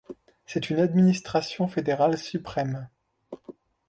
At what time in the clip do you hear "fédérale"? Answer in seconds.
1.67-2.17